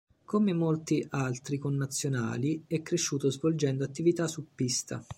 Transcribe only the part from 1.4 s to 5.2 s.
connazionali è cresciuto svolgendo attività su pista.